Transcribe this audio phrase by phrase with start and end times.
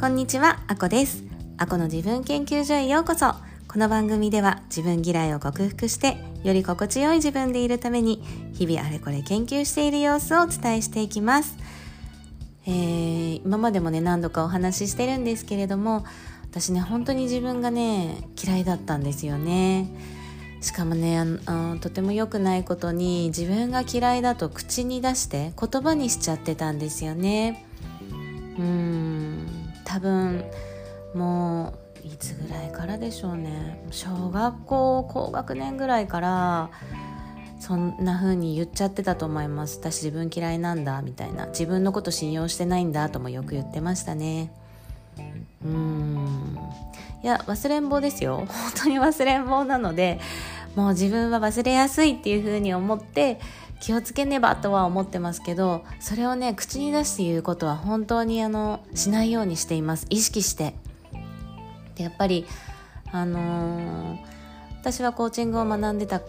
[0.00, 1.24] こんにちは、あこです。
[1.56, 3.34] あこの自分研究所へようこそ。
[3.66, 8.22] この番組では自分嫌いを克服して、より心地よい自分でいるために、
[8.52, 11.56] 日々あれこれ研究している様子をお伝えしていきます。
[12.64, 16.04] えー、今までもね、何度かお話ししてるんですけれども、
[16.44, 19.90] 私ね、本当に自分がね、嫌いだったんですよね。
[20.60, 27.64] しかもねあのとても良くないことに自分が嫌いだと口に出して言葉にしちゃってたんですよね
[28.58, 29.67] うん
[29.98, 30.44] 多分
[31.12, 33.84] もういつぐらいからでしょうね。
[33.90, 36.70] 小学校高学年ぐらいから
[37.58, 39.78] そんな風に言っちゃってたと思います。
[39.78, 41.46] 私自分嫌いなんだみたいな。
[41.46, 44.52] 自分のこと信用してないんだともよく言ってましたね。
[45.64, 46.56] うん。
[47.24, 48.36] いや忘れん坊ですよ。
[48.46, 48.46] 本
[48.84, 50.20] 当に忘れん坊なので
[50.76, 53.40] もう自分は忘れやすいっていう風に思って
[53.80, 60.74] 気をつけねばとは思ってますけどそれをね口に出して言うことは本当にあのしないようにしています意識して
[61.94, 62.46] でやっぱり
[63.12, 64.18] あのー、
[64.80, 66.20] 私はコーチングを学んでた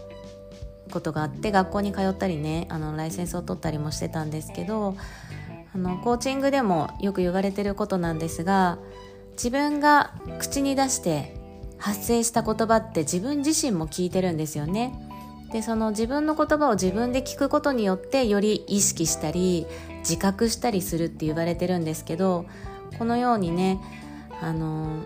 [0.91, 4.95] ことがあって学校に通ったりねあのライセンスを取ったりもしてたんですけど
[5.73, 8.79] あのコーチングでもよく言われてることなんですが
[9.33, 11.35] 自分が口に出して
[11.77, 15.08] 発生した言葉って自分自身も聞いてるんですよね。
[15.51, 19.65] でその自分の言葉を自分で聞くことによってより意識したり
[19.99, 22.45] 自覚したりするって言われてるんですけど
[22.97, 23.79] このようにね
[24.41, 25.03] あの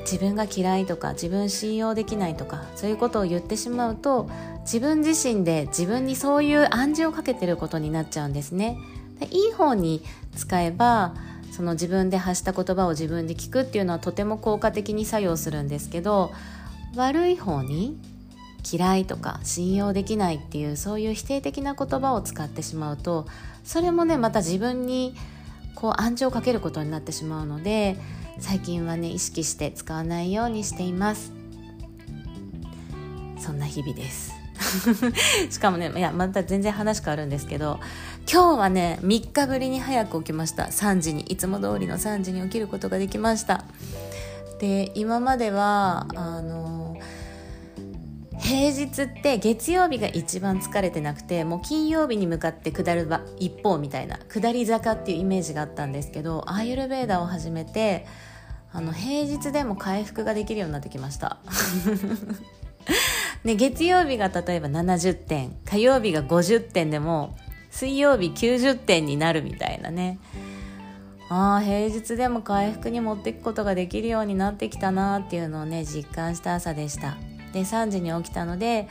[0.00, 4.28] 自分が嫌いとか自分信用できないとかそういうことを言ってしまうと
[4.62, 8.78] 自分自身で自分にそういう暗示をかけてることになっちゃうんですね。
[9.18, 10.02] でいい方に
[10.36, 11.14] 使えば
[11.50, 16.32] その自分で発した言葉を自分で聞くっていうのはとても効果的に作用するんですけど
[16.96, 17.98] 悪い方に
[18.60, 23.26] 嫌いとか信用できないっていうそういう否定的な言葉を使ってしまうと
[23.64, 25.14] それもねまた自分に
[25.74, 27.96] こう暗示をかけることになってしまうので
[28.38, 31.32] 最近はね意識して使わないようにしています。
[33.38, 34.34] そんな日々です。
[35.50, 37.80] しかもねいやまた全然話変わるんですけど
[38.30, 40.64] 今日はね3日ぶりに早く起きました。
[40.64, 43.64] 3時にいつも通りの3時に起きることができました。
[44.60, 46.79] で今まではあの
[48.50, 58.06] 平日って月曜日が一番疲れてなくてもう金曜日に向かって下る一方みたいな下り坂っていうイメージがあったんですけどアーユルベーダを始めて
[58.72, 61.38] あの平日でも回復ができるようになってきました。
[63.44, 67.36] ね、月曜日が例えば70点火曜日が50点でも
[67.70, 70.18] 水曜日90点になるみたいなね。
[71.28, 77.29] ああ平日でも回復に持っていくことができるようになってきたなっていうのをね実感した朝でした。
[77.52, 78.88] で3時に起きたので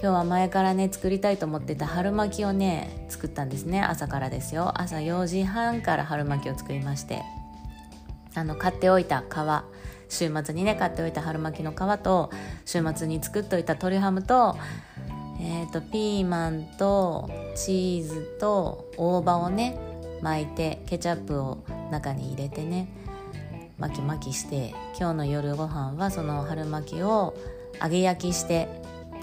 [0.00, 3.82] 今日は前からね作りたいと思ってた春巻きをね作ったんですね。
[3.82, 4.72] 朝からですよ。
[4.80, 7.22] 朝4時半から春巻きを作りまして。
[8.34, 9.82] あの買っておいた皮。
[10.12, 12.30] 週末にね買っておいた春巻きの皮と
[12.66, 14.58] 週末に作っておいた鶏ハムと,、
[15.40, 19.78] えーと、ピーマンとチーズと大葉をね
[20.20, 22.88] 巻いてケチャップを中に入れてね
[23.78, 27.34] 巻き巻きして今日の夜ご飯はその春巻きを
[27.80, 28.68] 揚げ焼きして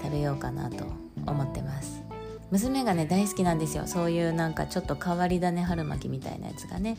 [0.02, 0.84] 食べようかなと
[1.26, 2.02] 思ってます。
[2.50, 3.86] 娘がね大好きなんですよ。
[3.86, 6.96] そういうなんかちょっと変わり種春巻きみたいなやつがね。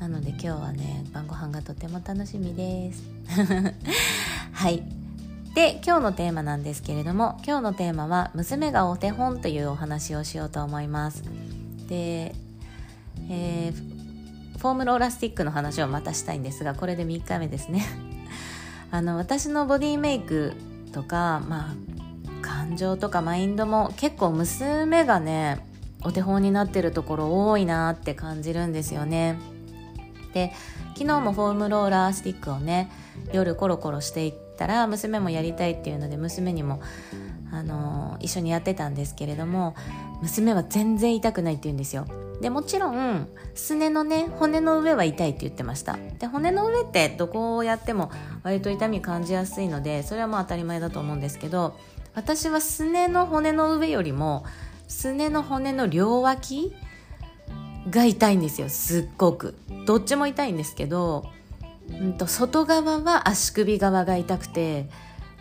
[0.00, 3.02] なので今日はね晩ご飯がとても楽しみです。
[4.52, 4.82] はい。
[5.54, 11.22] で今日のテーマなんですけれども今日のテーマは娘がお手本というお話をしようと思います。
[11.88, 12.34] で、
[13.30, 17.86] えー、フォームローラスティックの話をまたしたいんですがこれで3日目ですね。
[18.90, 20.52] あの私のボディメイク
[20.96, 21.74] とかまあ
[22.40, 25.58] 感情とかマインドも結構娘がね
[26.04, 29.38] お手本になってるところ多いなって感じるんですよね。
[30.32, 30.52] で
[30.94, 32.90] 昨日もフォームローラースティックをね
[33.30, 36.80] 夜コロコロしていったら娘もやりたいっていうので娘にも
[37.52, 39.74] あの一緒にやってたんですけれども
[40.22, 42.06] 娘は全然痛くないって言うんですよ。
[42.40, 45.98] でもちろんすねのね骨の上は痛いって言ってました。
[46.18, 48.10] で骨の上ってどこをやっても
[48.42, 51.78] 割と痛み感じやすいのでそれはもう当たり前だと思うんですけど
[52.14, 54.44] 私はすねの骨の上よりも
[54.88, 56.74] すねの骨の両脇
[57.90, 58.68] が痛いんですよ。
[58.68, 59.54] すっごく。
[59.86, 61.24] どっちも痛いんですけど、
[61.88, 64.88] うんと、外側は足首側が痛くて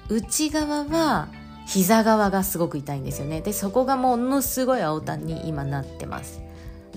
[0.10, 1.28] 内側は
[1.66, 3.42] 膝側がすごく痛いんですよね。
[3.42, 6.42] でそこがものすごい青タンに今なってます。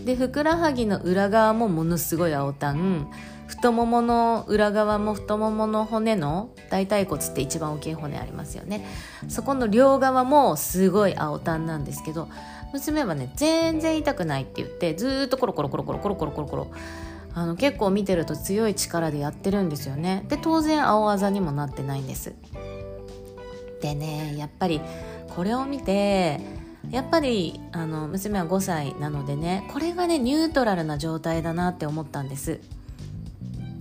[0.05, 3.09] でふくらはぎの裏側もものすごい青タン
[3.47, 8.87] 太ももの裏側も太ももの骨の大腿骨って一番大きい骨ありますよね。
[9.29, 12.29] そこの両側もすごい青タンなんですけど
[12.73, 16.71] 娘はね全然痛くないって言ってずっとコロコロコロコロコロコロコロコロ。
[17.35, 20.25] あの結構見てると強い力でやってるんですよね。
[20.29, 22.33] で当然青あざにもなってないんです。
[23.81, 24.81] でねやっぱり
[25.35, 26.41] これを見て
[26.91, 32.61] やっぱりあの娘は5歳なのでねこれがねニュートラルな状態だなって思ったんです。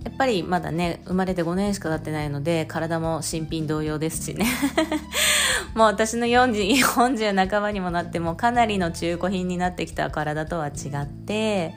[0.04, 4.46] やっぱりまだね生まれて5年しか経ってないので体も新品同様ですしね。
[5.74, 11.74] もう私の40 40半ばにもなってもかなりの中古品になってきた体とは違って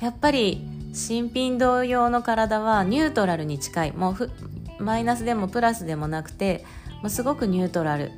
[0.00, 3.92] やっぱり新品同様の体はニュートラルに近い。
[3.92, 4.30] もう
[4.82, 6.64] マイナスでもプラスでもなくて
[7.02, 8.12] もうすごくニュートラル。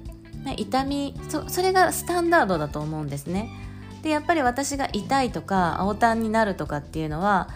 [0.56, 3.50] 痛みそれがスタンダードだと思うんですね。
[4.02, 7.48] でやっぱり私が痛いとか青タンになるとかっていうのは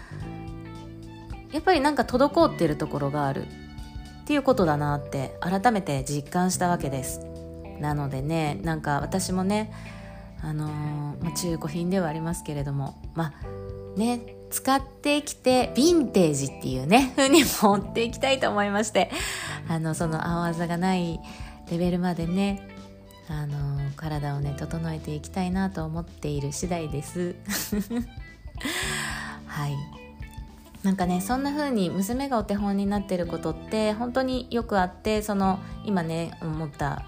[1.53, 3.47] やっぱりなんか滞ってるところがある。
[4.23, 7.21] っていうことだなって改めて実感したわけです。
[7.81, 9.73] なのでねなんか私もね
[10.41, 19.11] あのー、まあ、中古品ではありますけれどもまあね使ってきてヴィンテージっていうね 風に持っていきたいと思いまして
[19.69, 21.21] あのその青あざがない
[21.71, 22.69] レベルまでね
[23.29, 23.57] あの、
[23.97, 27.35] 体をね整えていきたいなと思っている次第です。
[29.47, 29.77] はい。
[30.83, 37.05] なんかねそんな風に娘がお手本になってることって本当によくあってその今ね思った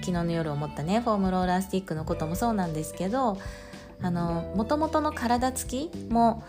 [0.00, 3.38] 昨日の夜思ったねフォームローラースティックのこともそうなんですけど
[4.02, 6.44] あの元々の体つきも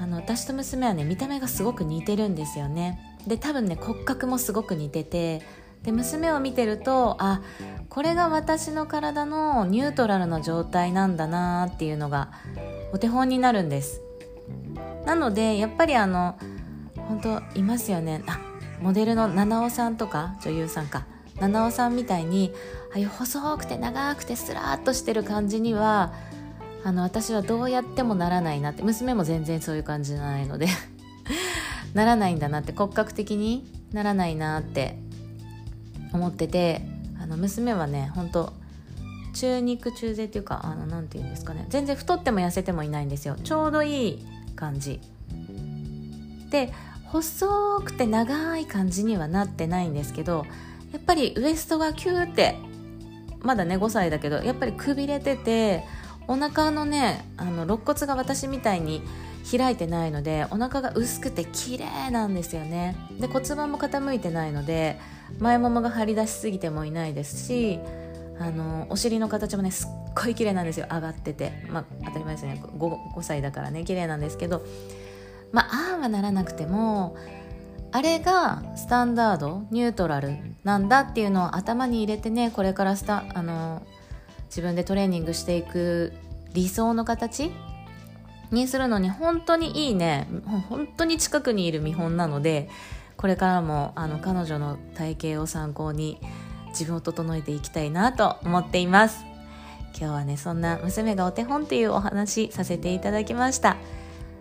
[0.00, 3.18] あの私と娘はね見た目がすごく似てるんですよね。
[3.26, 5.42] で多分ね骨格もすごく似てて
[5.84, 7.40] で娘を見てるとあ
[7.88, 12.32] これが私の体のニュートラルな状態なんだなっていうのが
[12.92, 14.00] お手本になるんです。
[15.06, 16.38] なのでやっぱりあの
[16.96, 18.22] 本当いますよね。
[18.26, 18.40] あ
[18.80, 21.06] モデルの七尾さんとか女優さんか。
[21.40, 22.52] 七尾さんみたいに
[22.92, 26.12] ああいう細くて長くてスラーっとしてる感じには
[26.84, 30.66] あの私はどうやってもならないなって娘も全然そういう感じじゃないので
[31.94, 34.98] ならないんだなって骨格的にならないなって
[36.12, 36.82] 思ってて
[37.20, 38.52] あの娘はね本当
[39.34, 43.36] 中肉中背っていうかあのなんて言うんですかね全然太っても痩せてもいないんですよ。
[43.42, 44.26] ちょうどいい
[44.56, 45.00] 感じ。
[46.50, 46.72] で
[47.06, 50.46] 細くて長い感じにはなってないんですけど
[50.92, 52.56] やっぱりウエストがキューって
[53.40, 55.84] まだね5歳だけどやっぱりくびれてて
[56.28, 59.02] お腹のねあの肋骨が私みたいに
[59.50, 62.96] 開いてないのでお腹が薄くて綺麗なんですよね。
[63.20, 64.98] で骨盤も傾いてないので
[65.38, 67.80] 前ももが張り出しすぎてもいないですし
[68.38, 70.86] あのお尻の形もねすっごい綺麗なんですよ。
[70.90, 71.52] 上がってて。
[71.68, 72.62] まあ当たり前ですね。
[72.62, 74.64] 5, 5歳だからね綺麗なんですけど。
[75.52, 77.16] まあああはならなくても
[77.92, 83.82] あれがスタンダードニュートラルなんだっていうのを頭に入れてねこれからスタあの
[84.52, 86.12] 自分でトレーニングしていく
[86.52, 87.50] 理想の形
[88.50, 90.28] にするのに本当にいいね。
[90.68, 92.68] 本当に近くにいる見本なので
[93.16, 96.18] これからもあの彼女の体型を参考に
[96.68, 99.24] 自分を整えていきたいなと思っています。
[99.98, 103.78] 今日はねそんな娘がお手本っていうお話させていただきました。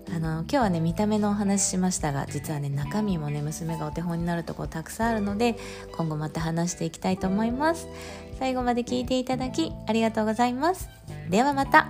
[0.09, 5.55] あの今日はね見た目のお話しましたが実はね中身もね娘がお手本になるところたくさんあるので
[5.95, 7.87] 今後また話していきたいと思います。
[8.39, 10.89] 最後まで聞いていただきありがとうございます。
[11.29, 11.87] ではまた。